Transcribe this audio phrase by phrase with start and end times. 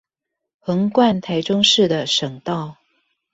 [0.63, 2.77] 橫貫臺中市的省道